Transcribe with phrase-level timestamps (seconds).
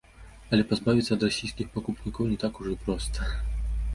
[0.55, 3.29] Але пазбавіцца ад расійскіх пакупнікоў не так ужо і проста!